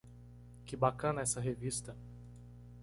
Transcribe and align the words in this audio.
Que 0.65 0.75
bacana 0.75 1.21
essa 1.21 1.39
revista. 1.39 1.95